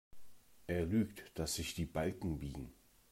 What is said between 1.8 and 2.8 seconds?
Balken biegen.